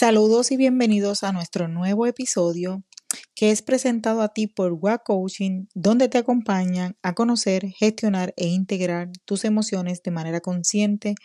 Saludos 0.00 0.50
y 0.50 0.56
bienvenidos 0.56 1.24
a 1.24 1.32
nuestro 1.32 1.68
nuevo 1.68 2.06
episodio 2.06 2.82
que 3.34 3.50
es 3.50 3.60
presentado 3.60 4.22
a 4.22 4.30
ti 4.30 4.46
por 4.46 4.72
WA 4.72 4.96
Coaching, 4.96 5.66
donde 5.74 6.08
te 6.08 6.16
acompañan 6.16 6.96
a 7.02 7.12
conocer, 7.12 7.66
gestionar 7.68 8.32
e 8.38 8.46
integrar 8.46 9.10
tus 9.26 9.44
emociones 9.44 10.02
de 10.02 10.10
manera 10.10 10.40
consciente 10.40 11.16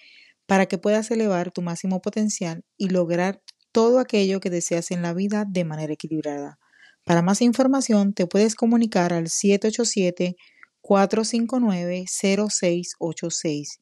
para 0.46 0.66
que 0.66 0.78
puedas 0.78 1.10
elevar 1.10 1.52
tu 1.52 1.62
máximo 1.62 2.02
potencial 2.02 2.66
y 2.76 2.90
lograr 2.90 3.42
todo 3.72 3.98
aquello 3.98 4.42
que 4.42 4.50
deseas 4.50 4.92
en 4.92 5.02
la 5.02 5.14
vida 5.14 5.46
de 5.48 5.64
manera 5.64 5.94
equilibrada. 5.94 6.60
Para 7.06 7.22
más 7.22 7.42
información 7.42 8.12
te 8.12 8.28
puedes 8.28 8.56
comunicar 8.56 9.14
al 9.14 9.30
787 9.30 10.36
459 10.82 12.04
0686 12.10 13.80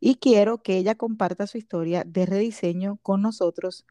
Y 0.00 0.16
quiero 0.16 0.62
que 0.62 0.78
ella 0.78 0.94
comparta 0.94 1.46
su 1.46 1.58
historia 1.58 2.04
de 2.06 2.24
rediseño 2.24 2.98
con 3.02 3.20
nosotros 3.20 3.84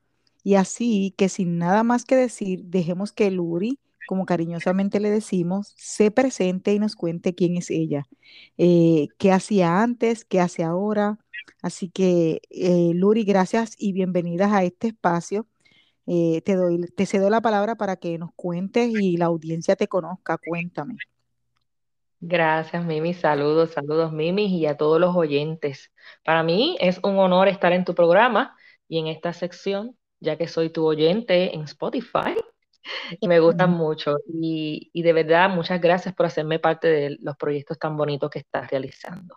y 0.44 0.56
así 0.56 1.14
que 1.18 1.30
sin 1.30 1.58
nada 1.58 1.84
más 1.84 2.06
que 2.06 2.16
decir, 2.16 2.64
dejemos 2.66 3.12
que 3.12 3.30
Luri 3.30 3.80
como 4.08 4.26
cariñosamente 4.26 5.00
le 5.00 5.12
decimos, 5.12 5.74
se 5.78 6.10
presente 6.10 6.74
y 6.74 6.80
nos 6.80 6.96
cuente 6.96 7.36
quién 7.36 7.58
es 7.58 7.70
ella, 7.70 8.08
eh, 8.58 9.10
qué 9.20 9.32
hacía 9.32 9.84
antes, 9.84 10.26
qué 10.26 10.40
hace 10.40 10.64
ahora. 10.64 11.20
Así 11.62 11.90
que, 11.90 12.42
eh, 12.50 12.92
Luri, 12.96 13.24
gracias 13.24 13.76
y 13.78 13.94
bienvenidas 13.94 14.52
a 14.54 14.64
este 14.64 14.88
espacio. 14.88 15.48
Eh, 16.08 16.42
te, 16.42 16.56
doy, 16.56 16.82
te 16.96 17.06
cedo 17.06 17.30
la 17.30 17.42
palabra 17.42 17.76
para 17.76 17.98
que 17.98 18.18
nos 18.18 18.32
cuentes 18.36 18.90
y 18.90 19.18
la 19.18 19.26
audiencia 19.26 19.76
te 19.76 19.88
conozca. 19.88 20.38
Cuéntame. 20.38 20.96
Gracias, 22.20 22.84
Mimi. 22.86 23.14
Saludos, 23.14 23.72
saludos, 23.72 24.14
Mimi, 24.14 24.46
y 24.46 24.66
a 24.66 24.78
todos 24.78 25.00
los 25.00 25.16
oyentes. 25.16 25.92
Para 26.24 26.44
mí 26.44 26.78
es 26.80 27.00
un 27.04 27.20
honor 27.20 27.48
estar 27.50 27.74
en 27.74 27.86
tu 27.86 27.94
programa 27.94 28.56
y 28.88 29.00
en 29.00 29.08
esta 29.08 29.34
sección, 29.34 29.98
ya 30.22 30.38
que 30.38 30.48
soy 30.48 30.70
tu 30.70 30.86
oyente 30.86 31.54
en 31.54 31.64
Spotify 31.64 32.36
y 33.20 33.28
me 33.28 33.40
gustan 33.40 33.72
mucho. 33.72 34.18
Y, 34.28 34.90
y, 34.94 35.02
de 35.02 35.14
verdad, 35.14 35.50
muchas 35.50 35.82
gracias 35.82 36.16
por 36.16 36.26
hacerme 36.26 36.60
parte 36.60 36.88
de 36.88 37.18
los 37.22 37.36
proyectos 37.38 37.78
tan 37.80 37.98
bonitos 37.98 38.30
que 38.30 38.40
estás 38.40 38.70
realizando. 38.70 39.36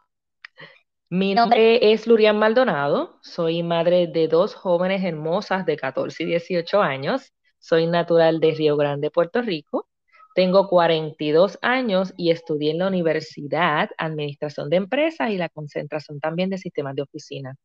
Mi 1.13 1.35
nombre 1.35 1.93
es 1.93 2.07
Lurian 2.07 2.39
Maldonado, 2.39 3.19
soy 3.23 3.65
madre 3.65 4.07
de 4.07 4.29
dos 4.29 4.55
jóvenes 4.55 5.03
hermosas 5.03 5.67
de 5.67 5.77
14 5.77 6.23
y 6.23 6.27
18 6.27 6.81
años, 6.81 7.33
soy 7.59 7.89
natural 7.89 8.39
de 8.39 8.53
Río 8.53 8.77
Grande, 8.77 9.11
Puerto 9.11 9.43
Rico, 9.43 9.89
tengo 10.37 10.69
42 10.69 11.59
años 11.63 12.15
y 12.17 12.31
estudié 12.31 12.71
en 12.71 12.79
la 12.79 12.87
universidad 12.87 13.91
Administración 13.99 14.71
de 14.71 14.77
Empresas 14.77 15.31
y 15.31 15.37
la 15.37 15.49
concentración 15.49 16.21
también 16.21 16.49
de 16.49 16.59
sistemas 16.59 16.95
de 16.95 17.03
oficina. 17.03 17.57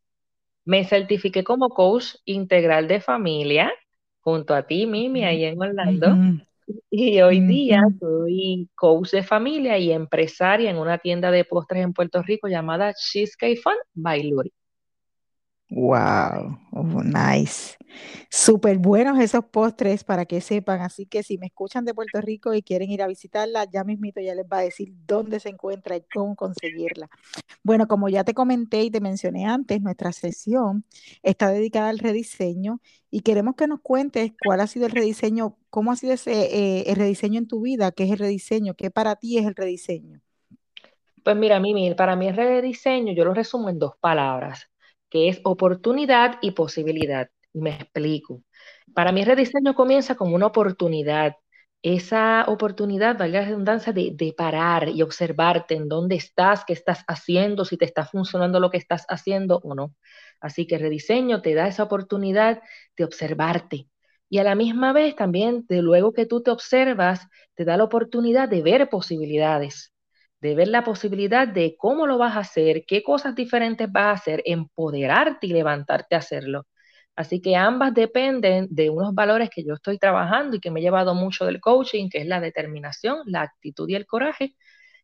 Me 0.66 0.84
certifiqué 0.84 1.44
como 1.44 1.70
coach 1.70 2.16
integral 2.26 2.88
de 2.88 3.00
familia 3.00 3.72
junto 4.26 4.56
a 4.56 4.64
ti, 4.64 4.88
Mimi, 4.88 5.24
ahí 5.24 5.46
en 5.46 5.62
Orlando. 5.62 6.18
Y 6.90 7.22
hoy 7.22 7.42
día 7.42 7.84
soy 8.00 8.68
coach 8.74 9.12
de 9.12 9.22
familia 9.22 9.78
y 9.78 9.92
empresaria 9.92 10.72
en 10.72 10.78
una 10.78 10.98
tienda 10.98 11.30
de 11.30 11.46
postres 11.46 11.84
en 11.84 11.94
Puerto 11.94 12.24
Rico 12.24 12.48
llamada 12.48 12.92
Cheesecake 12.94 13.62
Fun 13.62 13.76
by 13.94 14.24
Luri. 14.24 14.52
Wow, 15.70 16.60
oh, 16.74 17.04
nice. 17.04 17.76
Súper 18.30 18.78
buenos 18.78 19.20
esos 19.20 19.46
postres 19.46 20.04
para 20.04 20.26
que 20.26 20.40
sepan. 20.40 20.82
Así 20.82 21.08
que 21.08 21.24
si 21.24 21.40
me 21.40 21.48
escuchan 21.48 21.86
de 21.86 21.96
Puerto 21.96 22.22
Rico 22.22 22.54
y 22.54 22.62
quieren 22.62 22.92
ir 22.92 23.02
a 23.02 23.08
visitarla, 23.08 23.66
ya 23.66 23.84
mismito 23.84 24.22
ya 24.22 24.36
les 24.36 24.46
va 24.46 24.60
a 24.60 24.62
decir 24.62 24.94
dónde 25.08 25.40
se 25.40 25.50
encuentra 25.50 25.96
y 25.96 26.04
cómo 26.14 26.36
conseguirla. 26.36 27.10
Bueno, 27.64 27.88
como 27.88 28.10
ya 28.10 28.24
te 28.24 28.36
comenté 28.36 28.84
y 28.84 28.92
te 28.92 29.02
mencioné 29.02 29.46
antes, 29.46 29.82
nuestra 29.82 30.12
sesión 30.12 30.86
está 31.24 31.50
dedicada 31.50 31.90
al 31.90 31.98
rediseño 31.98 32.80
y 33.10 33.22
queremos 33.22 33.56
que 33.56 33.66
nos 33.68 33.82
cuentes 33.82 34.34
cuál 34.46 34.62
ha 34.62 34.68
sido 34.68 34.86
el 34.86 34.92
rediseño, 34.92 35.58
cómo 35.72 35.92
ha 35.92 35.96
sido 35.96 36.14
ese, 36.14 36.32
eh, 36.32 36.84
el 36.92 36.96
rediseño 36.96 37.40
en 37.40 37.48
tu 37.48 37.62
vida, 37.62 37.92
qué 37.92 38.04
es 38.04 38.12
el 38.12 38.20
rediseño, 38.20 38.76
qué 38.76 38.92
para 38.92 39.16
ti 39.16 39.40
es 39.40 39.48
el 39.48 39.56
rediseño. 39.56 40.22
Pues 41.24 41.36
mira, 41.36 41.60
Mimi, 41.60 41.96
para 41.96 42.16
mí 42.16 42.28
el 42.28 42.36
rediseño 42.36 43.14
yo 43.14 43.26
lo 43.26 43.34
resumo 43.34 43.70
en 43.70 43.80
dos 43.80 43.96
palabras 44.00 44.70
que 45.16 45.30
es 45.30 45.40
oportunidad 45.46 46.40
y 46.42 46.52
posibilidad. 46.52 47.30
Me 47.54 47.70
explico. 47.70 48.44
Para 48.94 49.14
mí, 49.14 49.22
el 49.22 49.28
rediseño 49.28 49.74
comienza 49.74 50.16
como 50.16 50.36
una 50.36 50.48
oportunidad. 50.48 51.36
Esa 51.82 52.44
oportunidad, 52.50 53.18
valga 53.18 53.40
la 53.42 53.48
redundancia, 53.48 53.94
de, 53.94 54.12
de 54.14 54.34
parar 54.34 54.90
y 54.90 55.02
observarte 55.04 55.76
en 55.76 55.88
dónde 55.88 56.16
estás, 56.16 56.66
qué 56.66 56.74
estás 56.74 57.06
haciendo, 57.08 57.64
si 57.64 57.78
te 57.78 57.86
está 57.86 58.06
funcionando 58.06 58.60
lo 58.60 58.70
que 58.70 58.78
estás 58.78 59.06
haciendo 59.08 59.62
o 59.64 59.74
no. 59.74 59.96
Así 60.42 60.68
que 60.68 60.78
rediseño 60.78 61.42
te 61.42 61.54
da 61.54 61.70
esa 61.70 61.84
oportunidad 61.84 62.62
de 62.98 63.06
observarte. 63.06 63.88
Y 64.30 64.40
a 64.40 64.44
la 64.44 64.56
misma 64.56 64.92
vez 64.92 65.16
también, 65.16 65.66
de 65.70 65.82
luego 65.82 66.12
que 66.12 66.26
tú 66.26 66.44
te 66.44 66.52
observas, 66.52 67.22
te 67.56 67.64
da 67.64 67.78
la 67.78 67.86
oportunidad 67.86 68.50
de 68.50 68.62
ver 68.62 68.90
posibilidades 68.90 69.95
de 70.42 70.56
ver 70.56 70.68
la 70.70 70.84
posibilidad 70.84 71.48
de 71.48 71.76
cómo 71.78 72.08
lo 72.08 72.18
vas 72.18 72.36
a 72.36 72.42
hacer, 72.42 72.86
qué 72.88 73.04
cosas 73.04 73.36
diferentes 73.36 73.92
vas 73.92 74.06
a 74.08 74.12
hacer, 74.14 74.42
empoderarte 74.46 75.48
y 75.48 75.54
levantarte 75.54 76.16
a 76.16 76.20
hacerlo. 76.20 76.68
Así 77.16 77.42
que 77.42 77.56
ambas 77.56 77.94
dependen 77.94 78.68
de 78.70 78.90
unos 78.90 79.14
valores 79.16 79.50
que 79.50 79.64
yo 79.64 79.74
estoy 79.76 79.98
trabajando 79.98 80.58
y 80.58 80.60
que 80.60 80.72
me 80.72 80.80
he 80.82 80.84
llevado 80.84 81.16
mucho 81.16 81.46
del 81.46 81.62
coaching, 81.62 82.10
que 82.10 82.20
es 82.20 82.28
la 82.28 82.42
determinación, 82.42 83.20
la 83.26 83.42
actitud 83.44 83.88
y 83.90 83.96
el 83.96 84.06
coraje, 84.06 84.56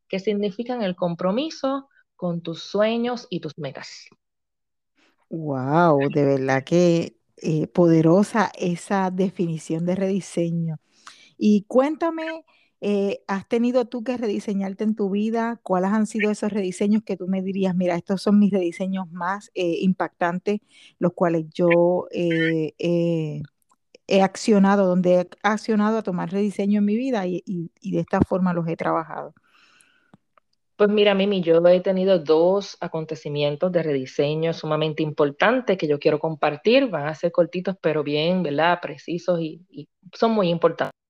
que 0.10 0.20
significan 0.20 0.84
el 0.84 0.96
compromiso 0.96 1.90
con 2.16 2.42
tus 2.42 2.64
sueños 2.64 3.28
y 3.30 3.42
tus 3.42 3.58
metas. 3.58 4.08
Wow, 5.30 6.10
de 6.10 6.26
verdad 6.26 6.64
que 6.64 7.16
eh, 7.38 7.68
poderosa 7.68 8.52
esa 8.58 9.10
definición 9.12 9.86
de 9.86 9.96
rediseño. 9.96 10.78
Y 11.38 11.66
cuéntame, 11.68 12.46
eh, 12.84 13.24
¿Has 13.28 13.48
tenido 13.48 13.86
tú 13.86 14.04
que 14.04 14.18
rediseñarte 14.18 14.84
en 14.84 14.96
tu 14.96 15.12
vida? 15.12 15.60
¿Cuáles 15.62 15.92
han 15.92 16.08
sido 16.08 16.32
esos 16.32 16.52
rediseños 16.52 17.04
que 17.04 17.16
tú 17.16 17.28
me 17.28 17.44
dirías, 17.44 17.76
mira, 17.76 17.96
estos 17.96 18.24
son 18.24 18.40
mis 18.40 18.52
rediseños 18.52 19.10
más 19.12 19.52
eh, 19.54 19.78
impactantes, 19.82 20.62
los 20.98 21.14
cuales 21.14 21.46
yo 21.54 22.08
eh, 22.12 22.74
he 24.08 24.22
accionado, 24.24 24.88
donde 24.88 25.14
he 25.14 25.30
accionado 25.44 26.00
a 26.00 26.02
tomar 26.02 26.32
rediseño 26.32 26.80
en 26.80 26.86
mi 26.86 26.96
vida 26.96 27.28
y, 27.28 27.70
de 27.84 28.00
esta 28.00 28.20
forma 28.22 28.52
los 28.52 28.68
he 28.68 28.76
trabajado? 28.76 29.36
Pues 30.76 30.90
mira, 30.90 31.14
Mimi, 31.14 31.42
yo 31.42 31.64
he 31.68 31.82
tenido 31.82 32.18
dos 32.18 32.78
acontecimientos 32.80 33.72
de 33.72 33.84
rediseño 33.84 34.54
sumamente 34.54 35.04
importantes 35.04 35.78
que 35.78 35.88
yo 35.88 36.00
quiero 36.00 36.18
compartir. 36.18 36.88
Van 36.88 37.08
a 37.08 37.14
ser 37.14 37.32
cortitos, 37.32 37.76
pero 37.80 38.02
bien, 38.04 38.42
¿verdad? 38.42 38.80
Precisos 38.82 39.40
y 39.40 39.88
son 40.14 40.32
muy 40.32 40.50
importantes. 40.50 41.01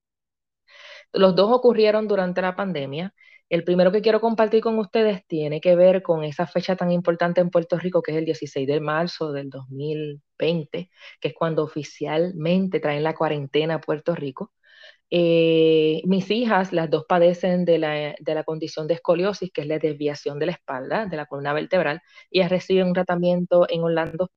Los 1.13 1.35
dos 1.35 1.51
ocurrieron 1.51 2.07
durante 2.07 2.41
la 2.41 2.55
pandemia. 2.55 3.13
El 3.49 3.63
primero 3.65 3.91
que 3.91 4.01
quiero 4.01 4.21
compartir 4.21 4.61
con 4.61 4.79
ustedes 4.79 5.25
tiene 5.27 5.59
que 5.59 5.75
ver 5.75 6.01
con 6.03 6.23
esa 6.23 6.47
fecha 6.47 6.75
tan 6.77 6.91
importante 6.91 7.41
en 7.41 7.49
Puerto 7.49 7.77
Rico, 7.77 8.01
que 8.01 8.11
es 8.11 8.17
el 8.17 8.25
16 8.25 8.65
de 8.67 8.79
marzo 8.79 9.33
del 9.33 9.49
2020, 9.49 10.89
que 11.19 11.27
es 11.27 11.33
cuando 11.33 11.63
oficialmente 11.63 12.79
traen 12.79 13.03
la 13.03 13.13
cuarentena 13.15 13.75
a 13.75 13.81
Puerto 13.81 14.15
Rico. 14.15 14.53
Eh, 15.09 16.01
mis 16.05 16.31
hijas, 16.31 16.71
las 16.73 16.89
dos 16.89 17.05
padecen 17.07 17.65
de 17.65 17.77
la, 17.79 18.43
condición 18.45 18.87
de 18.87 18.95
escoliosis, 18.95 19.51
que 19.51 19.61
es 19.61 19.67
la 19.67 19.79
desviación 19.79 20.39
de 20.39 20.45
la 20.47 20.53
espalda, 20.53 21.05
de 21.05 21.17
la 21.17 21.25
columna 21.25 21.53
vertebral, 21.53 22.01
y 22.29 22.39
ellas 22.39 22.51
reciben 22.51 22.87
un 22.87 22.93
tratamiento 22.93 23.67
en 23.69 23.83
Orlando. 23.83 24.31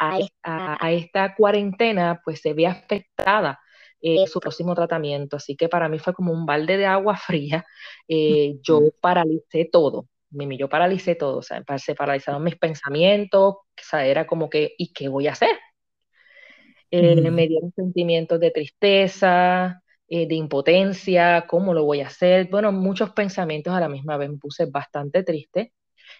A 0.00 0.90
esta 0.92 1.34
cuarentena, 1.36 2.20
pues 2.24 2.40
se 2.40 2.54
ve 2.54 2.66
afectada 2.66 3.58
eh, 4.00 4.26
su 4.26 4.40
próximo 4.40 4.74
tratamiento. 4.74 5.36
Así 5.36 5.56
que 5.56 5.68
para 5.68 5.88
mí 5.88 5.98
fue 5.98 6.14
como 6.14 6.32
un 6.32 6.46
balde 6.46 6.76
de 6.76 6.86
agua 6.86 7.16
fría. 7.26 7.64
Eh, 8.06 8.58
yo 8.62 8.82
paralicé 9.00 9.68
todo. 9.70 10.08
Mimi, 10.30 10.58
yo 10.58 10.68
paralicé 10.68 11.14
todo, 11.14 11.38
o 11.38 11.42
sea, 11.42 11.64
se 11.78 11.94
paralizaron 11.94 12.44
mis 12.44 12.56
pensamientos, 12.56 13.54
o 13.54 13.64
sea, 13.82 14.04
era 14.06 14.26
como 14.26 14.50
que, 14.50 14.74
¿y 14.76 14.92
qué 14.92 15.08
voy 15.08 15.26
a 15.26 15.32
hacer? 15.32 15.56
Eh, 16.90 17.30
me 17.30 17.48
dieron 17.48 17.72
sentimientos 17.74 18.38
de 18.38 18.50
tristeza, 18.50 19.82
de 20.06 20.34
impotencia, 20.34 21.46
¿cómo 21.48 21.72
lo 21.72 21.84
voy 21.84 22.02
a 22.02 22.08
hacer? 22.08 22.48
Bueno, 22.50 22.72
muchos 22.72 23.10
pensamientos 23.12 23.72
a 23.72 23.80
la 23.80 23.88
misma 23.88 24.18
vez, 24.18 24.28
me 24.28 24.36
puse 24.36 24.66
bastante 24.66 25.22
triste. 25.22 25.72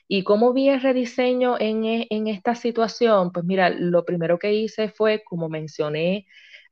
¿Y 0.07 0.25
cómo 0.25 0.55
vi 0.55 0.71
el 0.71 0.81
rediseño 0.81 1.57
en, 1.61 1.85
en 1.85 2.29
esta 2.29 2.55
situación? 2.55 3.31
Pues 3.31 3.45
mira, 3.45 3.69
lo 3.71 4.07
primero 4.07 4.39
que 4.39 4.55
hice 4.55 4.89
fue, 4.89 5.23
como 5.23 5.51
mencioné 5.51 6.27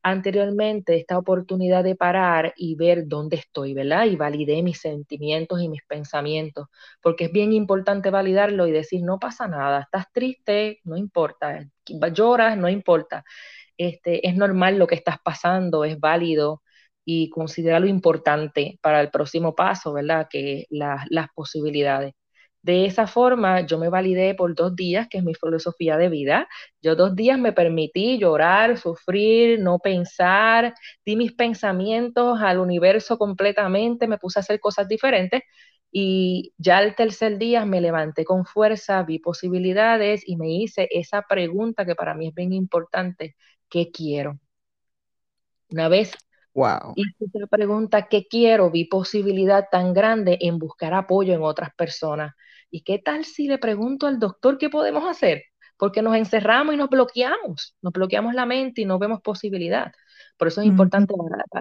anteriormente 0.06 0.96
esta 0.96 1.18
oportunidad 1.18 1.82
de 1.82 1.96
parar 1.96 2.54
y 2.56 2.76
ver 2.76 3.08
dónde 3.08 3.36
estoy, 3.36 3.74
¿verdad? 3.74 4.06
Y 4.06 4.14
validé 4.16 4.62
mis 4.62 4.78
sentimientos 4.80 5.60
y 5.60 5.68
mis 5.68 5.82
pensamientos, 5.84 6.68
porque 7.02 7.24
es 7.24 7.32
bien 7.32 7.52
importante 7.52 8.10
validarlo 8.10 8.68
y 8.68 8.70
decir, 8.72 9.02
no 9.02 9.18
pasa 9.18 9.48
nada, 9.48 9.80
estás 9.82 10.06
triste, 10.12 10.78
no 10.84 10.96
importa, 10.96 11.68
lloras, 12.12 12.56
no 12.56 12.68
importa, 12.68 13.24
este, 13.76 14.26
es 14.28 14.36
normal 14.36 14.78
lo 14.78 14.86
que 14.86 14.94
estás 14.94 15.16
pasando, 15.24 15.84
es 15.84 15.98
válido 15.98 16.62
y 17.04 17.28
considera 17.30 17.84
importante 17.86 18.78
para 18.82 19.00
el 19.00 19.10
próximo 19.10 19.54
paso, 19.56 19.92
¿verdad? 19.92 20.28
Que 20.30 20.66
las 20.70 21.28
posibilidades. 21.34 22.14
De 22.66 22.84
esa 22.86 23.06
forma, 23.06 23.60
yo 23.60 23.78
me 23.78 23.88
validé 23.88 24.34
por 24.34 24.52
dos 24.56 24.74
días, 24.74 25.06
que 25.08 25.18
es 25.18 25.24
mi 25.24 25.34
filosofía 25.34 25.96
de 25.96 26.08
vida. 26.08 26.48
Yo 26.82 26.96
dos 26.96 27.14
días 27.14 27.38
me 27.38 27.52
permití 27.52 28.18
llorar, 28.18 28.76
sufrir, 28.76 29.60
no 29.60 29.78
pensar, 29.78 30.74
di 31.04 31.14
mis 31.14 31.32
pensamientos 31.32 32.40
al 32.42 32.58
universo 32.58 33.18
completamente, 33.18 34.08
me 34.08 34.18
puse 34.18 34.40
a 34.40 34.42
hacer 34.42 34.58
cosas 34.58 34.88
diferentes 34.88 35.42
y 35.92 36.52
ya 36.58 36.82
el 36.82 36.96
tercer 36.96 37.38
día 37.38 37.64
me 37.64 37.80
levanté 37.80 38.24
con 38.24 38.44
fuerza, 38.44 39.02
vi 39.04 39.20
posibilidades 39.20 40.22
y 40.26 40.36
me 40.36 40.50
hice 40.50 40.88
esa 40.90 41.22
pregunta 41.22 41.86
que 41.86 41.94
para 41.94 42.14
mí 42.14 42.28
es 42.28 42.34
bien 42.34 42.52
importante, 42.52 43.36
¿qué 43.68 43.92
quiero? 43.92 44.40
Una 45.70 45.88
vez 45.88 46.12
Wow. 46.56 46.94
Y 46.96 47.02
esa 47.20 47.46
pregunta, 47.48 48.08
¿qué 48.08 48.26
quiero? 48.26 48.70
Vi 48.70 48.86
posibilidad 48.86 49.66
tan 49.70 49.92
grande 49.92 50.38
en 50.40 50.58
buscar 50.58 50.94
apoyo 50.94 51.34
en 51.34 51.42
otras 51.42 51.68
personas. 51.76 52.32
¿Y 52.70 52.82
qué 52.82 52.98
tal 52.98 53.24
si 53.24 53.48
le 53.48 53.58
pregunto 53.58 54.06
al 54.06 54.18
doctor 54.18 54.58
qué 54.58 54.68
podemos 54.68 55.08
hacer? 55.08 55.44
Porque 55.76 56.02
nos 56.02 56.16
encerramos 56.16 56.74
y 56.74 56.78
nos 56.78 56.88
bloqueamos, 56.88 57.76
nos 57.82 57.92
bloqueamos 57.92 58.34
la 58.34 58.46
mente 58.46 58.82
y 58.82 58.84
no 58.84 58.98
vemos 58.98 59.20
posibilidad. 59.20 59.92
Por 60.36 60.48
eso 60.48 60.60
es 60.60 60.66
importante 60.66 61.14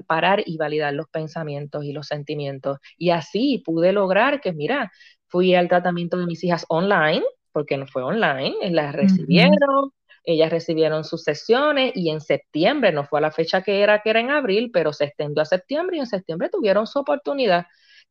parar 0.08 0.44
y 0.46 0.58
validar 0.58 0.94
los 0.94 1.08
pensamientos 1.10 1.84
y 1.86 1.94
los 1.94 2.08
sentimientos. 2.08 2.78
Y 2.98 3.10
así 3.12 3.62
pude 3.66 3.92
lograr 3.94 4.42
que, 4.42 4.54
mira, 4.54 4.92
fui 5.28 5.56
al 5.56 5.68
tratamiento 5.68 6.18
de 6.18 6.26
mis 6.26 6.44
hijas 6.44 6.66
online, 6.70 7.24
porque 7.52 7.78
no 7.78 7.88
fue 7.88 8.04
online, 8.04 8.56
las 8.72 8.94
recibieron, 8.94 9.92
ellas 10.26 10.50
recibieron 10.50 11.04
sus 11.04 11.24
sesiones 11.24 11.92
y 11.96 12.10
en 12.10 12.20
septiembre, 12.20 12.92
no 12.92 13.06
fue 13.06 13.20
a 13.20 13.22
la 13.22 13.32
fecha 13.32 13.62
que 13.62 13.82
era, 13.82 14.02
que 14.02 14.10
era 14.10 14.20
en 14.20 14.32
abril, 14.32 14.72
pero 14.74 14.92
se 14.92 15.06
extendió 15.06 15.42
a 15.42 15.46
septiembre 15.46 15.98
y 15.98 16.00
en 16.02 16.08
septiembre 16.08 16.50
tuvieron 16.50 16.88
su 16.88 17.00
oportunidad. 17.00 17.66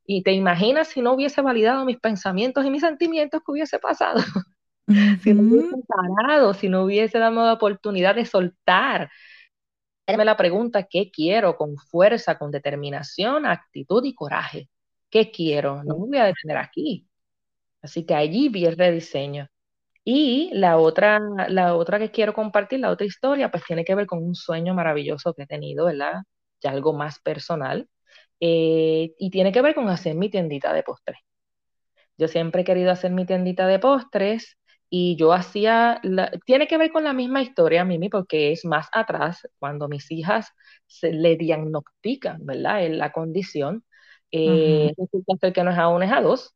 Y 0.06 0.23
te 0.23 0.33
imaginas 0.33 0.89
si 0.89 1.01
no 1.01 1.12
hubiese 1.15 1.41
validado 1.41 1.85
mis 1.85 1.99
pensamientos 1.99 2.65
y 2.65 2.71
mis 2.71 2.83
sentimientos, 2.83 3.41
¿qué 3.45 3.53
hubiese 3.53 3.79
pasado? 3.79 4.21
si 5.23 5.33
no 5.33 5.43
hubiese 5.43 5.77
parado, 5.87 6.55
si 6.55 6.69
no 6.69 6.85
hubiese 6.85 7.19
dado 7.19 7.45
la 7.47 7.55
oportunidad 7.55 8.15
de 8.15 8.27
soltar. 8.27 9.11
Me 10.06 10.25
la 10.25 10.37
pregunta, 10.37 10.83
¿qué 10.85 11.11
quiero? 11.11 11.56
Con 11.56 11.77
fuerza, 11.77 12.37
con 12.39 12.51
determinación, 12.51 13.47
actitud 13.47 14.05
y 14.05 14.15
coraje. 14.15 14.69
¿Qué 15.09 15.31
quiero? 15.31 15.83
No 15.85 15.95
me 15.99 16.06
voy 16.06 16.19
a 16.19 16.25
detener 16.25 16.59
aquí. 16.59 17.09
Así 17.83 18.05
que 18.05 18.15
allí 18.15 18.49
vi 18.51 18.67
el 18.67 18.77
rediseño. 18.77 19.49
Y 20.05 20.51
la 20.55 20.79
otra, 20.79 21.21
la 21.49 21.77
otra 21.77 21.99
que 21.99 22.11
quiero 22.11 22.35
compartir, 22.35 22.81
la 22.81 22.91
otra 22.91 23.06
historia, 23.06 23.51
pues 23.51 23.65
tiene 23.65 23.85
que 23.85 23.95
ver 23.95 24.06
con 24.06 24.23
un 24.23 24.35
sueño 24.35 24.75
maravilloso 24.75 25.35
que 25.35 25.45
he 25.45 25.47
tenido, 25.47 25.87
¿verdad? 25.87 26.25
Ya 26.62 26.71
algo 26.73 26.93
más 26.93 27.21
personal. 27.21 27.89
Eh, 28.46 29.14
y 29.19 29.31
tiene 29.31 29.52
que 29.52 29.62
ver 29.62 29.75
con 29.75 29.88
hacer 29.88 30.14
mi 30.17 30.29
tiendita 30.29 30.75
de 30.75 30.82
postres. 30.82 31.17
Yo 32.19 32.29
siempre 32.29 32.62
he 32.62 32.64
querido 32.64 32.91
hacer 32.91 33.11
mi 33.11 33.25
tiendita 33.25 33.67
de 33.67 33.79
postres 33.79 34.58
y 34.91 35.17
yo 35.17 35.32
hacía, 35.32 36.00
tiene 36.44 36.69
que 36.69 36.76
ver 36.76 36.93
con 36.93 37.05
la 37.05 37.14
misma 37.14 37.41
historia, 37.43 37.85
Mimi, 37.87 38.11
porque 38.11 38.52
es 38.52 38.64
más 38.67 38.88
atrás, 38.93 39.49
cuando 39.58 39.88
mis 39.88 40.11
hijas 40.11 40.50
se 40.87 41.12
le 41.12 41.37
diagnostican, 41.37 42.44
¿verdad? 42.44 42.85
En 42.85 42.99
la 42.99 43.12
condición, 43.12 43.82
eh, 44.31 44.93
resulta 44.99 45.52
que 45.52 45.64
no 45.64 45.70
es 45.73 45.79
a 45.79 45.88
uno, 45.88 46.05
es 46.05 46.12
a 46.12 46.20
dos. 46.20 46.55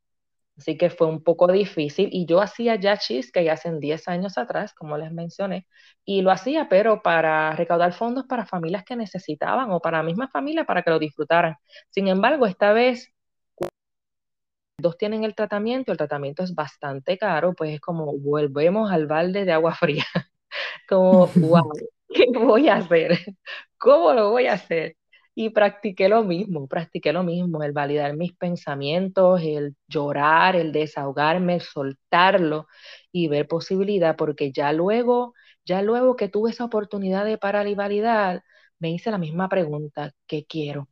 Así 0.59 0.77
que 0.77 0.89
fue 0.89 1.07
un 1.07 1.23
poco 1.23 1.47
difícil 1.47 2.09
y 2.11 2.25
yo 2.25 2.41
hacía 2.41 2.75
ya 2.75 2.97
cheesecake 2.97 3.49
hace 3.49 3.71
10 3.79 4.09
años 4.09 4.37
atrás, 4.37 4.73
como 4.73 4.97
les 4.97 5.09
mencioné, 5.13 5.65
y 6.03 6.21
lo 6.21 6.31
hacía, 6.31 6.67
pero 6.69 7.01
para 7.01 7.53
recaudar 7.53 7.93
fondos 7.93 8.25
para 8.27 8.45
familias 8.45 8.83
que 8.83 8.97
necesitaban 8.97 9.71
o 9.71 9.79
para 9.79 9.99
la 9.99 10.03
misma 10.03 10.27
familia 10.27 10.65
para 10.65 10.83
que 10.83 10.89
lo 10.89 10.99
disfrutaran. 10.99 11.55
Sin 11.89 12.09
embargo, 12.09 12.45
esta 12.45 12.73
vez 12.73 13.13
dos 14.77 14.97
tienen 14.97 15.23
el 15.23 15.33
tratamiento, 15.33 15.93
el 15.93 15.97
tratamiento 15.97 16.43
es 16.43 16.53
bastante 16.53 17.17
caro, 17.17 17.53
pues 17.53 17.75
es 17.75 17.79
como 17.79 18.17
volvemos 18.17 18.91
al 18.91 19.07
balde 19.07 19.45
de 19.45 19.53
agua 19.53 19.73
fría. 19.75 20.03
como, 20.89 21.27
wow, 21.35 21.71
¿qué 22.09 22.25
voy 22.33 22.67
a 22.67 22.75
hacer? 22.75 23.17
¿Cómo 23.77 24.13
lo 24.13 24.31
voy 24.31 24.47
a 24.47 24.53
hacer? 24.53 24.95
Y 25.35 25.51
practiqué 25.51 26.09
lo 26.09 26.23
mismo, 26.23 26.67
practiqué 26.67 27.13
lo 27.13 27.23
mismo, 27.23 27.63
el 27.63 27.71
validar 27.71 28.15
mis 28.17 28.33
pensamientos, 28.33 29.41
el 29.43 29.75
llorar, 29.87 30.55
el 30.55 30.71
desahogarme, 30.73 31.55
el 31.55 31.61
soltarlo 31.61 32.67
y 33.11 33.27
ver 33.29 33.47
posibilidad, 33.47 34.17
porque 34.17 34.51
ya 34.51 34.73
luego, 34.73 35.33
ya 35.65 35.81
luego 35.81 36.15
que 36.17 36.27
tuve 36.29 36.51
esa 36.51 36.65
oportunidad 36.65 37.25
de 37.25 37.37
parar 37.37 37.67
y 37.67 37.75
me 38.79 38.91
hice 38.91 39.11
la 39.11 39.17
misma 39.17 39.49
pregunta, 39.49 40.11
¿qué 40.27 40.45
quiero? 40.45 40.89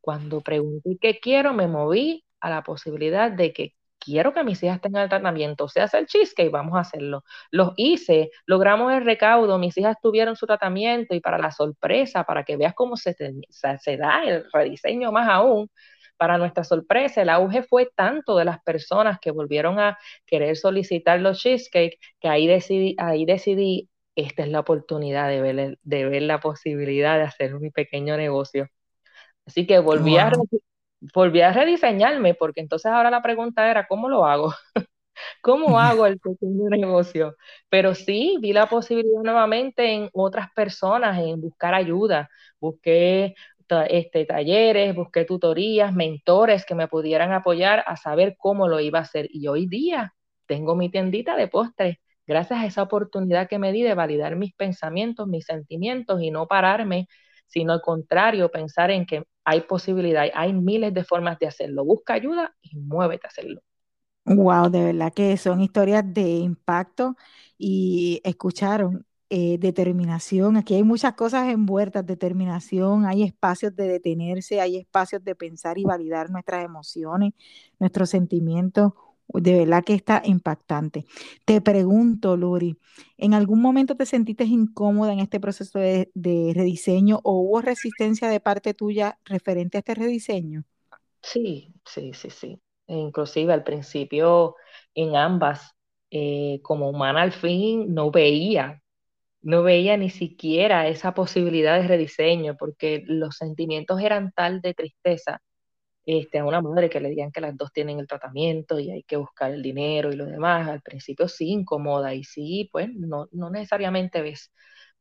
Cuando 0.00 0.40
pregunté 0.40 0.98
qué 1.00 1.20
quiero, 1.20 1.52
me 1.54 1.68
moví 1.68 2.24
a 2.40 2.50
la 2.50 2.62
posibilidad 2.62 3.30
de 3.32 3.52
que 3.52 3.74
quiero 4.02 4.32
que 4.32 4.44
mis 4.44 4.62
hijas 4.62 4.80
tengan 4.80 5.04
el 5.04 5.08
tratamiento, 5.08 5.68
se 5.68 5.80
hace 5.80 5.98
el 5.98 6.06
cheesecake, 6.06 6.50
vamos 6.50 6.76
a 6.76 6.80
hacerlo. 6.80 7.24
Los 7.50 7.72
hice, 7.76 8.30
logramos 8.46 8.92
el 8.92 9.04
recaudo, 9.04 9.58
mis 9.58 9.76
hijas 9.78 9.96
tuvieron 10.02 10.36
su 10.36 10.46
tratamiento 10.46 11.14
y 11.14 11.20
para 11.20 11.38
la 11.38 11.50
sorpresa, 11.50 12.24
para 12.24 12.44
que 12.44 12.56
veas 12.56 12.74
cómo 12.74 12.96
se, 12.96 13.14
se 13.14 13.96
da 13.96 14.24
el 14.24 14.44
rediseño 14.52 15.12
más 15.12 15.28
aún, 15.28 15.70
para 16.16 16.38
nuestra 16.38 16.62
sorpresa, 16.62 17.22
el 17.22 17.30
auge 17.30 17.64
fue 17.64 17.90
tanto 17.96 18.36
de 18.36 18.44
las 18.44 18.62
personas 18.62 19.18
que 19.20 19.32
volvieron 19.32 19.80
a 19.80 19.98
querer 20.24 20.56
solicitar 20.56 21.20
los 21.20 21.40
cheesecake 21.40 21.98
que 22.20 22.28
ahí 22.28 22.46
decidí, 22.46 22.94
ahí 22.98 23.24
decidí, 23.24 23.88
esta 24.14 24.44
es 24.44 24.48
la 24.48 24.60
oportunidad 24.60 25.28
de 25.28 25.40
ver, 25.40 25.78
de 25.82 26.04
ver 26.08 26.22
la 26.22 26.38
posibilidad 26.38 27.16
de 27.16 27.24
hacer 27.24 27.58
mi 27.58 27.70
pequeño 27.70 28.16
negocio. 28.16 28.68
Así 29.46 29.66
que 29.66 29.80
volví 29.80 30.16
a 30.16 30.30
volví 31.14 31.40
a 31.40 31.52
rediseñarme, 31.52 32.34
porque 32.34 32.60
entonces 32.60 32.90
ahora 32.92 33.10
la 33.10 33.22
pregunta 33.22 33.70
era, 33.70 33.86
¿cómo 33.86 34.08
lo 34.08 34.24
hago? 34.26 34.54
¿Cómo 35.42 35.78
hago 35.80 36.06
el 36.06 36.18
pequeño 36.18 36.68
negocio? 36.70 37.36
Pero 37.68 37.94
sí, 37.94 38.38
vi 38.40 38.52
la 38.52 38.68
posibilidad 38.68 39.22
nuevamente 39.22 39.92
en 39.92 40.10
otras 40.12 40.48
personas, 40.54 41.18
en 41.20 41.40
buscar 41.40 41.74
ayuda. 41.74 42.30
Busqué 42.60 43.34
este, 43.88 44.26
talleres, 44.26 44.94
busqué 44.94 45.24
tutorías, 45.24 45.92
mentores 45.92 46.66
que 46.66 46.74
me 46.74 46.88
pudieran 46.88 47.32
apoyar 47.32 47.82
a 47.86 47.96
saber 47.96 48.36
cómo 48.38 48.68
lo 48.68 48.80
iba 48.80 48.98
a 48.98 49.02
hacer. 49.02 49.28
Y 49.30 49.48
hoy 49.48 49.66
día 49.66 50.14
tengo 50.46 50.74
mi 50.76 50.90
tiendita 50.90 51.36
de 51.36 51.48
postres, 51.48 51.96
gracias 52.26 52.60
a 52.60 52.66
esa 52.66 52.82
oportunidad 52.82 53.48
que 53.48 53.58
me 53.58 53.72
di 53.72 53.82
de 53.82 53.94
validar 53.94 54.36
mis 54.36 54.54
pensamientos, 54.54 55.26
mis 55.28 55.44
sentimientos 55.46 56.20
y 56.22 56.30
no 56.30 56.46
pararme 56.46 57.08
sino 57.52 57.72
al 57.72 57.82
contrario, 57.82 58.50
pensar 58.50 58.90
en 58.90 59.06
que 59.06 59.24
hay 59.44 59.62
posibilidad, 59.62 60.26
hay 60.34 60.52
miles 60.52 60.94
de 60.94 61.04
formas 61.04 61.38
de 61.38 61.46
hacerlo. 61.48 61.84
Busca 61.84 62.14
ayuda 62.14 62.54
y 62.62 62.76
muévete 62.78 63.26
a 63.26 63.30
hacerlo. 63.30 63.60
Wow, 64.24 64.70
de 64.70 64.84
verdad 64.84 65.12
que 65.12 65.36
son 65.36 65.60
historias 65.60 66.04
de 66.14 66.22
impacto 66.22 67.16
y 67.58 68.20
escucharon 68.24 69.04
eh, 69.30 69.58
determinación. 69.58 70.56
Aquí 70.56 70.74
hay 70.74 70.84
muchas 70.84 71.14
cosas 71.14 71.48
envueltas, 71.48 72.06
determinación, 72.06 73.04
hay 73.06 73.24
espacios 73.24 73.74
de 73.74 73.88
detenerse, 73.88 74.60
hay 74.60 74.76
espacios 74.76 75.24
de 75.24 75.34
pensar 75.34 75.78
y 75.78 75.84
validar 75.84 76.30
nuestras 76.30 76.64
emociones, 76.64 77.32
nuestros 77.80 78.10
sentimientos 78.10 78.92
de 79.34 79.58
verdad 79.58 79.84
que 79.84 79.94
está 79.94 80.22
impactante. 80.24 81.06
Te 81.44 81.60
pregunto, 81.60 82.36
Luri, 82.36 82.76
¿en 83.16 83.34
algún 83.34 83.60
momento 83.60 83.96
te 83.96 84.06
sentiste 84.06 84.44
incómoda 84.44 85.12
en 85.12 85.20
este 85.20 85.40
proceso 85.40 85.78
de, 85.78 86.10
rediseño 86.54 87.20
o 87.22 87.40
hubo 87.40 87.60
resistencia 87.60 88.28
de 88.28 88.40
parte 88.40 88.74
tuya 88.74 89.18
referente 89.24 89.78
a 89.78 89.80
este 89.80 89.94
rediseño? 89.94 90.64
Sí, 91.22 91.72
sí, 91.84 92.12
sí, 92.14 92.30
sí. 92.30 92.60
E 92.86 92.96
inclusive 92.96 93.52
al 93.52 93.64
principio 93.64 94.56
en 94.94 95.16
ambas, 95.16 95.74
eh, 96.10 96.60
como 96.62 96.90
humana 96.90 97.22
al 97.22 97.32
fin, 97.32 97.94
no 97.94 98.10
veía, 98.10 98.82
no 99.42 99.62
veía 99.62 99.96
ni 99.96 100.10
siquiera 100.10 100.88
esa 100.88 101.14
posibilidad 101.14 101.80
de 101.80 101.88
rediseño 101.88 102.56
porque 102.56 103.02
los 103.06 103.36
sentimientos 103.36 104.00
eran 104.00 104.32
tal 104.32 104.60
de 104.60 104.74
tristeza 104.74 105.40
este, 106.04 106.38
a 106.38 106.44
una 106.44 106.60
madre 106.60 106.90
que 106.90 107.00
le 107.00 107.10
digan 107.10 107.32
que 107.32 107.40
las 107.40 107.56
dos 107.56 107.72
tienen 107.72 107.98
el 108.00 108.06
tratamiento 108.08 108.78
y 108.80 108.90
hay 108.90 109.02
que 109.04 109.16
buscar 109.16 109.52
el 109.52 109.62
dinero 109.62 110.12
y 110.12 110.16
lo 110.16 110.26
demás, 110.26 110.68
al 110.68 110.82
principio 110.82 111.28
sí 111.28 111.50
incomoda 111.50 112.14
y 112.14 112.24
sí, 112.24 112.68
pues 112.72 112.88
no, 112.94 113.28
no 113.32 113.50
necesariamente 113.50 114.22
ves, 114.22 114.52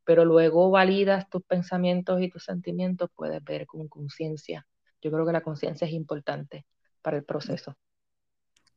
pero 0.03 0.25
luego 0.25 0.69
validas 0.71 1.29
tus 1.29 1.43
pensamientos 1.43 2.21
y 2.21 2.29
tus 2.29 2.43
sentimientos, 2.45 3.09
puedes 3.15 3.43
ver 3.43 3.65
con 3.67 3.87
conciencia. 3.87 4.67
Yo 5.01 5.11
creo 5.11 5.25
que 5.25 5.33
la 5.33 5.41
conciencia 5.41 5.87
es 5.87 5.93
importante 5.93 6.65
para 7.01 7.17
el 7.17 7.23
proceso. 7.25 7.75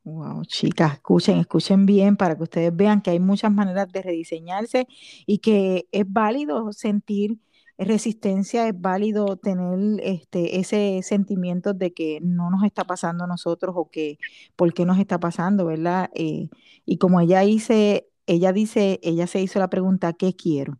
Wow, 0.04 0.44
chicas, 0.44 0.94
escuchen, 0.94 1.38
escuchen 1.38 1.86
bien 1.86 2.16
para 2.16 2.36
que 2.36 2.42
ustedes 2.42 2.76
vean 2.76 3.00
que 3.00 3.10
hay 3.10 3.18
muchas 3.20 3.50
maneras 3.50 3.90
de 3.90 4.02
rediseñarse 4.02 4.86
y 5.26 5.38
que 5.38 5.88
es 5.92 6.04
válido 6.06 6.72
sentir 6.74 7.38
resistencia 7.78 8.68
es 8.68 8.80
válido 8.80 9.36
tener 9.36 10.00
este, 10.02 10.60
ese 10.60 11.00
sentimiento 11.02 11.74
de 11.74 11.92
que 11.92 12.20
no 12.22 12.50
nos 12.50 12.64
está 12.64 12.84
pasando 12.84 13.24
a 13.24 13.26
nosotros 13.26 13.74
o 13.76 13.90
que 13.90 14.18
por 14.56 14.72
qué 14.74 14.84
nos 14.86 14.98
está 14.98 15.18
pasando, 15.18 15.66
¿verdad? 15.66 16.10
Eh, 16.14 16.48
y 16.86 16.98
como 16.98 17.20
ella 17.20 17.40
dice, 17.40 18.08
ella 18.26 18.52
dice, 18.52 19.00
ella 19.02 19.26
se 19.26 19.40
hizo 19.40 19.58
la 19.58 19.70
pregunta, 19.70 20.12
¿qué 20.12 20.34
quiero? 20.34 20.78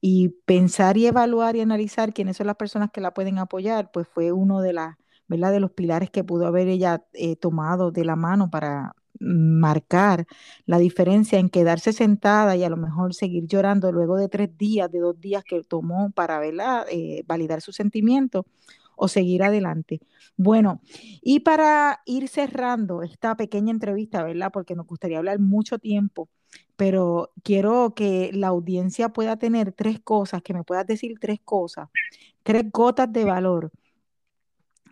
Y 0.00 0.30
pensar 0.46 0.96
y 0.96 1.06
evaluar 1.06 1.56
y 1.56 1.60
analizar 1.60 2.12
quiénes 2.12 2.36
son 2.36 2.46
las 2.48 2.56
personas 2.56 2.90
que 2.92 3.00
la 3.00 3.14
pueden 3.14 3.38
apoyar, 3.38 3.90
pues 3.92 4.08
fue 4.08 4.32
uno 4.32 4.60
de 4.60 4.72
las, 4.72 4.96
¿verdad? 5.28 5.52
De 5.52 5.60
los 5.60 5.72
pilares 5.72 6.10
que 6.10 6.24
pudo 6.24 6.46
haber 6.46 6.68
ella 6.68 7.04
eh, 7.14 7.36
tomado 7.36 7.90
de 7.92 8.04
la 8.04 8.16
mano 8.16 8.50
para 8.50 8.94
marcar 9.20 10.26
la 10.64 10.78
diferencia 10.78 11.38
en 11.38 11.48
quedarse 11.48 11.92
sentada 11.92 12.56
y 12.56 12.64
a 12.64 12.68
lo 12.68 12.76
mejor 12.76 13.14
seguir 13.14 13.46
llorando 13.46 13.92
luego 13.92 14.16
de 14.16 14.28
tres 14.28 14.56
días, 14.56 14.90
de 14.90 15.00
dos 15.00 15.20
días 15.20 15.44
que 15.44 15.62
tomó 15.64 16.10
para 16.10 16.40
eh, 16.46 17.24
validar 17.26 17.60
su 17.60 17.72
sentimiento 17.72 18.46
o 18.96 19.08
seguir 19.08 19.42
adelante. 19.42 20.00
Bueno, 20.36 20.80
y 21.22 21.40
para 21.40 22.00
ir 22.06 22.28
cerrando 22.28 23.02
esta 23.02 23.36
pequeña 23.36 23.70
entrevista, 23.70 24.24
¿verdad? 24.24 24.50
Porque 24.52 24.74
nos 24.74 24.86
gustaría 24.86 25.18
hablar 25.18 25.38
mucho 25.38 25.78
tiempo, 25.78 26.28
pero 26.76 27.30
quiero 27.42 27.94
que 27.94 28.30
la 28.32 28.48
audiencia 28.48 29.10
pueda 29.10 29.36
tener 29.36 29.72
tres 29.72 30.00
cosas, 30.00 30.42
que 30.42 30.54
me 30.54 30.64
puedas 30.64 30.86
decir 30.86 31.18
tres 31.20 31.40
cosas, 31.44 31.88
tres 32.42 32.64
gotas 32.72 33.12
de 33.12 33.24
valor, 33.24 33.70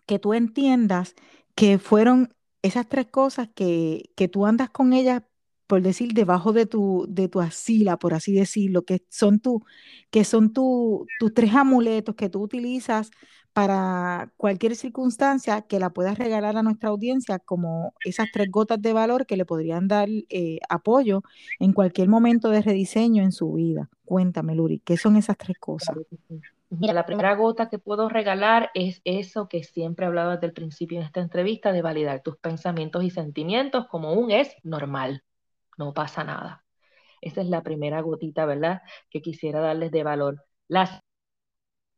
que 0.07 0.19
tú 0.19 0.35
entiendas 0.35 1.15
que 1.55 1.79
fueron 1.79 2.35
esas 2.65 2.89
tres 2.89 3.07
cosas 3.09 3.49
que, 3.55 4.11
que 4.17 4.27
tú 4.29 4.47
andas 4.47 4.71
con 4.71 4.95
ellas, 4.95 5.23
por 5.67 5.83
decir, 5.83 6.15
debajo 6.15 6.53
de 6.55 6.67
tu, 6.67 7.07
de 7.09 7.29
tu 7.29 7.41
asila, 7.41 7.99
por 7.99 8.15
así 8.15 8.33
decirlo, 8.35 8.85
que 8.85 9.05
son, 9.11 9.39
tu, 9.41 9.63
que 10.11 10.25
son 10.25 10.53
tu, 10.53 11.07
tus 11.19 11.35
tres 11.35 11.55
amuletos 11.55 12.15
que 12.15 12.31
tú 12.31 12.43
utilizas 12.43 13.11
para 13.53 14.33
cualquier 14.37 14.77
circunstancia 14.77 15.63
que 15.63 15.79
la 15.79 15.91
puedas 15.91 16.19
regalar 16.19 16.57
a 16.57 16.63
nuestra 16.63 16.89
audiencia 16.89 17.39
como 17.39 17.95
esas 18.03 18.31
tres 18.33 18.51
gotas 18.51 18.81
de 18.83 18.93
valor 18.95 19.27
que 19.27 19.37
le 19.37 19.45
podrían 19.45 19.87
dar 19.87 20.09
eh, 20.31 20.59
apoyo 20.69 21.23
en 21.61 21.73
cualquier 21.75 22.09
momento 22.09 22.49
de 22.51 22.63
rediseño 22.63 23.23
en 23.23 23.33
su 23.33 23.53
vida. 23.53 23.91
Cuéntame, 24.05 24.55
Luri, 24.55 24.81
¿qué 24.81 24.97
son 24.97 25.17
esas 25.17 25.37
tres 25.39 25.59
cosas? 25.59 25.99
La 26.71 27.07
primera 27.07 27.35
gota 27.37 27.69
que 27.69 27.79
puedo 27.79 28.09
regalar 28.09 28.71
es 28.75 29.01
eso 29.05 29.49
que 29.49 29.63
siempre 29.63 30.05
he 30.05 30.09
hablado 30.09 30.33
desde 30.33 30.47
el 30.47 30.53
principio 30.53 30.99
en 30.99 31.05
esta 31.05 31.21
entrevista, 31.21 31.73
de 31.73 31.83
validar 31.83 32.23
tus 32.23 32.37
pensamientos 32.39 33.05
y 33.05 33.11
sentimientos 33.11 33.87
como 33.89 34.13
un 34.13 34.31
es 34.31 34.55
normal, 34.63 35.23
no 35.79 35.93
pasa 35.95 36.25
nada. 36.25 36.65
Esa 37.21 37.43
es 37.43 37.49
la 37.49 37.63
primera 37.63 38.01
gotita, 38.03 38.47
¿verdad? 38.47 38.83
Que 39.11 39.23
quisiera 39.23 39.61
darles 39.61 39.93
de 39.93 40.03
valor. 40.03 40.45
Las 40.69 41.01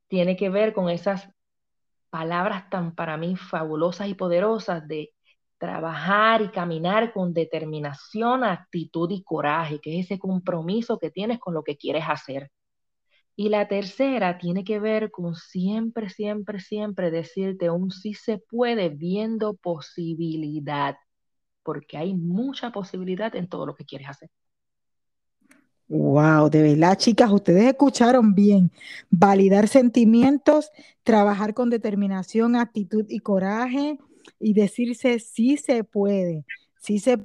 tiene 0.08 0.36
que 0.36 0.50
ver 0.50 0.72
con 0.72 0.88
esas 0.88 1.28
palabras 2.10 2.70
tan 2.70 2.94
para 2.94 3.16
mí 3.16 3.36
fabulosas 3.36 4.08
y 4.08 4.14
poderosas 4.14 4.86
de 4.88 5.12
trabajar 5.58 6.42
y 6.42 6.50
caminar 6.50 7.12
con 7.12 7.32
determinación, 7.34 8.44
actitud 8.44 9.10
y 9.10 9.22
coraje, 9.22 9.80
que 9.80 9.98
es 9.98 10.06
ese 10.06 10.18
compromiso 10.18 10.98
que 10.98 11.10
tienes 11.10 11.38
con 11.38 11.54
lo 11.54 11.62
que 11.64 11.76
quieres 11.76 12.04
hacer. 12.06 12.50
Y 13.36 13.50
la 13.50 13.68
tercera 13.68 14.38
tiene 14.38 14.64
que 14.64 14.80
ver 14.80 15.10
con 15.10 15.34
siempre, 15.34 16.08
siempre, 16.08 16.58
siempre 16.58 17.10
decirte 17.10 17.68
un 17.68 17.90
sí 17.90 18.14
se 18.14 18.38
puede 18.38 18.88
viendo 18.88 19.54
posibilidad, 19.54 20.96
porque 21.62 21.98
hay 21.98 22.14
mucha 22.14 22.72
posibilidad 22.72 23.36
en 23.36 23.46
todo 23.48 23.66
lo 23.66 23.74
que 23.74 23.84
quieres 23.84 24.08
hacer. 24.08 24.30
Wow, 25.88 26.50
de 26.50 26.62
verdad, 26.62 26.96
chicas, 26.96 27.30
ustedes 27.30 27.64
escucharon 27.64 28.34
bien. 28.34 28.72
Validar 29.10 29.68
sentimientos, 29.68 30.70
trabajar 31.04 31.54
con 31.54 31.70
determinación, 31.70 32.56
actitud 32.56 33.04
y 33.08 33.20
coraje 33.20 33.98
y 34.40 34.54
decirse 34.54 35.20
sí 35.20 35.56
se 35.58 35.84
puede, 35.84 36.44
sí 36.80 36.98
se 36.98 37.18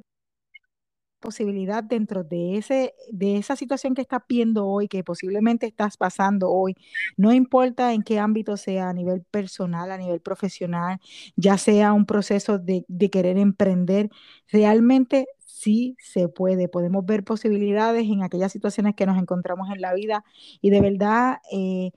posibilidad 1.22 1.82
dentro 1.82 2.24
de, 2.24 2.58
ese, 2.58 2.94
de 3.10 3.38
esa 3.38 3.56
situación 3.56 3.94
que 3.94 4.02
estás 4.02 4.20
viendo 4.28 4.66
hoy, 4.66 4.88
que 4.88 5.02
posiblemente 5.02 5.66
estás 5.66 5.96
pasando 5.96 6.50
hoy, 6.50 6.74
no 7.16 7.32
importa 7.32 7.94
en 7.94 8.02
qué 8.02 8.18
ámbito 8.18 8.58
sea, 8.58 8.90
a 8.90 8.92
nivel 8.92 9.22
personal, 9.30 9.90
a 9.90 9.96
nivel 9.96 10.20
profesional, 10.20 11.00
ya 11.36 11.56
sea 11.56 11.94
un 11.94 12.04
proceso 12.04 12.58
de, 12.58 12.84
de 12.88 13.08
querer 13.10 13.38
emprender, 13.38 14.10
realmente 14.48 15.26
sí 15.38 15.96
se 16.00 16.28
puede. 16.28 16.68
Podemos 16.68 17.06
ver 17.06 17.24
posibilidades 17.24 18.04
en 18.04 18.22
aquellas 18.22 18.52
situaciones 18.52 18.94
que 18.94 19.06
nos 19.06 19.18
encontramos 19.18 19.70
en 19.74 19.80
la 19.80 19.94
vida 19.94 20.24
y 20.60 20.70
de 20.70 20.80
verdad 20.80 21.38
eh, 21.52 21.92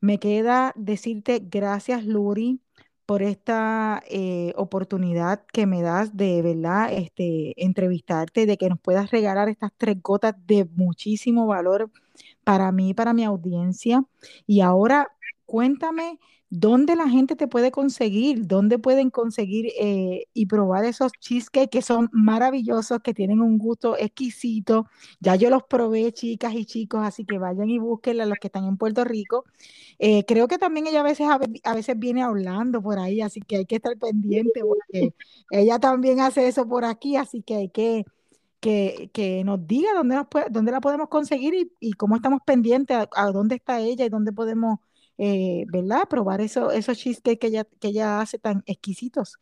me 0.00 0.18
queda 0.18 0.72
decirte 0.76 1.40
gracias, 1.44 2.04
Luri 2.06 2.60
por 3.10 3.22
esta 3.22 4.04
eh, 4.08 4.52
oportunidad 4.54 5.44
que 5.52 5.66
me 5.66 5.82
das 5.82 6.16
de, 6.16 6.42
¿verdad? 6.42 6.92
Este, 6.92 7.54
entrevistarte, 7.56 8.46
de 8.46 8.56
que 8.56 8.68
nos 8.68 8.78
puedas 8.78 9.10
regalar 9.10 9.48
estas 9.48 9.72
tres 9.76 10.00
gotas 10.00 10.36
de 10.46 10.64
muchísimo 10.76 11.48
valor 11.48 11.90
para 12.44 12.70
mí, 12.70 12.94
para 12.94 13.12
mi 13.12 13.24
audiencia. 13.24 14.04
Y 14.46 14.60
ahora 14.60 15.08
cuéntame 15.44 16.20
dónde 16.50 16.96
la 16.96 17.08
gente 17.08 17.36
te 17.36 17.46
puede 17.46 17.70
conseguir, 17.70 18.46
dónde 18.48 18.78
pueden 18.78 19.10
conseguir 19.10 19.72
eh, 19.80 20.26
y 20.34 20.46
probar 20.46 20.84
esos 20.84 21.12
cheesecakes 21.12 21.70
que 21.70 21.80
son 21.80 22.10
maravillosos, 22.12 23.00
que 23.00 23.14
tienen 23.14 23.40
un 23.40 23.56
gusto 23.56 23.96
exquisito. 23.96 24.86
Ya 25.20 25.36
yo 25.36 25.48
los 25.48 25.62
probé, 25.62 26.12
chicas 26.12 26.54
y 26.54 26.64
chicos, 26.66 27.02
así 27.04 27.24
que 27.24 27.38
vayan 27.38 27.70
y 27.70 27.78
búsquenla 27.78 28.26
los 28.26 28.38
que 28.38 28.48
están 28.48 28.64
en 28.64 28.76
Puerto 28.76 29.04
Rico. 29.04 29.44
Eh, 30.00 30.24
creo 30.26 30.48
que 30.48 30.58
también 30.58 30.88
ella 30.88 31.00
a 31.00 31.04
veces, 31.04 31.28
a, 31.28 31.74
veces 31.74 31.98
viene 31.98 32.22
hablando 32.22 32.82
por 32.82 32.98
ahí, 32.98 33.20
así 33.20 33.40
que 33.40 33.58
hay 33.58 33.66
que 33.66 33.76
estar 33.76 33.96
pendiente 33.96 34.60
porque 34.62 35.14
ella 35.50 35.78
también 35.78 36.20
hace 36.20 36.48
eso 36.48 36.66
por 36.68 36.84
aquí, 36.84 37.16
así 37.16 37.42
que 37.42 37.54
hay 37.56 37.68
que... 37.70 38.04
Que, 38.60 39.42
nos 39.42 39.66
diga 39.66 39.94
dónde, 39.94 40.22
dónde 40.50 40.70
la 40.70 40.82
podemos 40.82 41.08
conseguir 41.08 41.72
y, 41.80 41.92
cómo 41.92 42.16
estamos 42.16 42.40
pendientes, 42.44 42.94
a, 43.10 43.30
dónde 43.32 43.54
está 43.54 43.80
ella 43.80 44.04
y 44.04 44.10
dónde 44.10 44.32
podemos 44.32 44.80
eh, 45.20 45.66
¿verdad? 45.68 46.08
Probar 46.08 46.40
eso, 46.40 46.70
esos 46.70 46.96
cheesecakes 46.98 47.38
que 47.38 47.46
ella, 47.48 47.64
que 47.78 47.88
ella 47.88 48.20
hace 48.22 48.38
tan 48.38 48.62
exquisitos. 48.66 49.38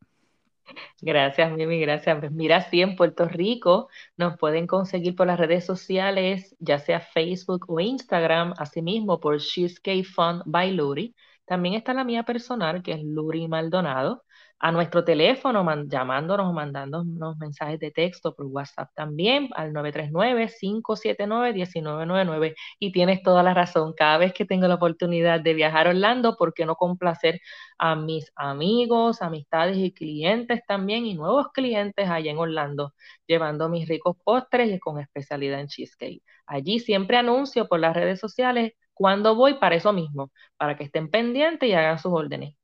Gracias, 1.01 1.53
Mimi, 1.53 1.81
gracias. 1.81 2.19
Pues 2.19 2.33
mira, 2.33 2.69
sí, 2.69 2.83
en 2.83 2.97
Puerto 2.97 3.27
Rico 3.27 3.89
nos 4.17 4.37
pueden 4.39 4.67
conseguir 4.67 5.15
por 5.15 5.29
las 5.29 5.39
redes 5.39 5.65
sociales, 5.65 6.57
ya 6.59 6.79
sea 6.79 7.01
Facebook 7.01 7.67
o 7.69 7.81
Instagram, 7.81 8.55
asimismo 8.59 9.21
por 9.21 9.39
Cheesecake 9.39 10.05
Fun 10.05 10.43
by 10.47 10.73
Luri. 10.73 11.15
También 11.47 11.75
está 11.75 11.95
la 11.95 12.05
mía 12.05 12.25
personal, 12.25 12.83
que 12.83 12.93
es 12.93 13.03
Luri 13.03 13.49
Maldonado 13.49 14.25
a 14.61 14.73
nuestro 14.73 15.05
teléfono, 15.05 15.65
llamándonos 15.87 16.49
o 16.49 16.53
mandándonos 16.53 17.37
mensajes 17.39 17.79
de 17.81 17.91
texto 17.91 18.35
por 18.35 18.47
WhatsApp 18.47 18.91
también 18.95 19.49
al 19.55 19.73
939-579-1999. 19.73 22.55
Y 22.79 22.93
tienes 22.93 23.23
toda 23.23 23.43
la 23.43 23.55
razón, 23.55 23.95
cada 23.97 24.19
vez 24.19 24.33
que 24.33 24.45
tengo 24.45 24.67
la 24.69 24.75
oportunidad 24.77 25.41
de 25.41 25.55
viajar 25.55 25.87
a 25.87 25.91
Orlando, 25.91 26.37
¿por 26.37 26.55
qué 26.55 26.67
no 26.67 26.77
complacer 26.77 27.41
a 27.79 27.95
mis 27.97 28.31
amigos, 28.37 29.23
amistades 29.23 29.77
y 29.79 29.93
clientes 29.93 30.61
también 30.67 31.07
y 31.07 31.15
nuevos 31.15 31.49
clientes 31.53 32.09
allá 32.09 32.31
en 32.31 32.39
Orlando, 32.39 32.95
llevando 33.27 33.69
mis 33.69 33.89
ricos 33.89 34.17
postres 34.25 34.71
y 34.73 34.79
con 34.79 34.99
especialidad 35.01 35.61
en 35.61 35.69
cheesecake? 35.69 36.23
Allí 36.47 36.79
siempre 36.81 37.17
anuncio 37.17 37.69
por 37.69 37.81
las 37.81 37.95
redes 37.95 38.21
sociales 38.21 38.73
cuando 38.95 39.35
voy 39.37 39.55
para 39.55 39.77
eso 39.77 39.93
mismo, 39.93 40.31
para 40.57 40.77
que 40.77 40.85
estén 40.85 41.09
pendientes 41.11 41.69
y 41.69 41.73
hagan 41.73 41.99
sus 41.99 42.13
órdenes. 42.13 42.58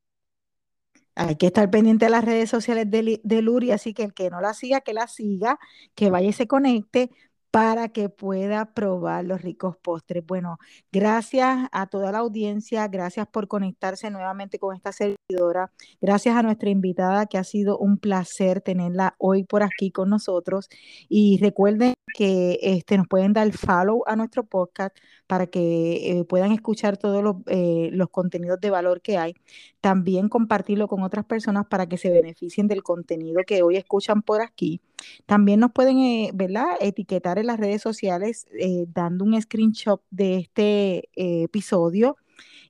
Hay 1.14 1.36
que 1.36 1.46
estar 1.46 1.70
pendiente 1.70 2.06
de 2.06 2.10
las 2.10 2.24
redes 2.24 2.50
sociales 2.50 2.90
de, 2.90 3.20
de, 3.22 3.42
Luri, 3.42 3.70
así 3.70 3.94
que 3.94 4.02
el 4.04 4.14
que 4.14 4.30
no 4.30 4.40
la 4.40 4.54
siga, 4.54 4.80
que 4.80 4.94
la 4.94 5.06
siga, 5.06 5.58
que 5.94 6.10
vaya 6.10 6.28
y 6.28 6.32
se 6.32 6.46
conecte 6.48 7.10
para 7.54 7.88
que 7.90 8.08
pueda 8.08 8.74
probar 8.74 9.24
los 9.24 9.40
ricos 9.40 9.76
postres. 9.76 10.26
Bueno, 10.26 10.58
gracias 10.90 11.68
a 11.70 11.86
toda 11.86 12.10
la 12.10 12.18
audiencia, 12.18 12.88
gracias 12.88 13.28
por 13.28 13.46
conectarse 13.46 14.10
nuevamente 14.10 14.58
con 14.58 14.74
esta 14.74 14.90
servidora, 14.90 15.70
gracias 16.00 16.36
a 16.36 16.42
nuestra 16.42 16.70
invitada 16.70 17.26
que 17.26 17.38
ha 17.38 17.44
sido 17.44 17.78
un 17.78 17.98
placer 17.98 18.60
tenerla 18.60 19.14
hoy 19.18 19.44
por 19.44 19.62
aquí 19.62 19.92
con 19.92 20.10
nosotros 20.10 20.68
y 21.08 21.38
recuerden 21.40 21.94
que 22.14 22.60
este, 22.62 22.96
nos 22.96 23.08
pueden 23.08 23.32
dar 23.32 23.50
follow 23.50 24.04
a 24.06 24.14
nuestro 24.14 24.44
podcast 24.44 24.96
para 25.26 25.48
que 25.48 26.20
eh, 26.20 26.24
puedan 26.24 26.52
escuchar 26.52 26.96
todos 26.96 27.24
los, 27.24 27.36
eh, 27.48 27.90
los 27.92 28.08
contenidos 28.08 28.60
de 28.60 28.70
valor 28.70 29.02
que 29.02 29.18
hay. 29.18 29.34
También 29.80 30.28
compartirlo 30.28 30.86
con 30.86 31.02
otras 31.02 31.24
personas 31.24 31.66
para 31.66 31.88
que 31.88 31.98
se 31.98 32.10
beneficien 32.10 32.68
del 32.68 32.84
contenido 32.84 33.40
que 33.44 33.64
hoy 33.64 33.76
escuchan 33.76 34.22
por 34.22 34.42
aquí. 34.42 34.80
También 35.26 35.58
nos 35.58 35.72
pueden, 35.72 35.98
eh, 35.98 36.30
¿verdad?, 36.32 36.66
etiquetar 36.80 37.38
en 37.38 37.48
las 37.48 37.58
redes 37.58 37.82
sociales 37.82 38.46
dando 38.94 39.24
un 39.24 39.40
screenshot 39.42 40.00
de 40.10 40.36
este 40.36 41.08
episodio 41.16 42.16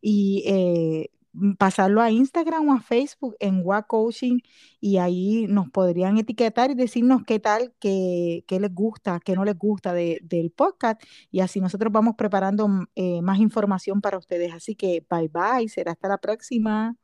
y 0.00 1.10
pasarlo 1.58 2.00
a 2.00 2.10
Instagram 2.10 2.68
o 2.68 2.74
a 2.74 2.80
Facebook 2.80 3.36
en 3.40 3.62
WA 3.64 3.82
Coaching 3.82 4.38
y 4.80 4.98
ahí 4.98 5.46
nos 5.48 5.70
podrían 5.70 6.18
etiquetar 6.18 6.70
y 6.70 6.74
decirnos 6.74 7.22
qué 7.26 7.40
tal, 7.40 7.74
qué, 7.80 8.44
qué 8.46 8.60
les 8.60 8.72
gusta, 8.74 9.20
qué 9.24 9.34
no 9.34 9.44
les 9.44 9.56
gusta 9.58 9.92
de- 9.92 10.20
del 10.22 10.50
podcast 10.50 11.02
y 11.30 11.40
así 11.40 11.60
nosotros 11.60 11.92
vamos 11.92 12.14
preparando 12.16 12.68
mm, 12.68 12.86
eh, 12.94 13.22
más 13.22 13.38
información 13.40 14.00
para 14.00 14.18
ustedes. 14.18 14.52
Así 14.52 14.74
que 14.76 15.04
bye 15.10 15.28
bye, 15.28 15.68
será 15.68 15.92
hasta 15.92 16.08
la 16.08 16.18
próxima. 16.18 17.03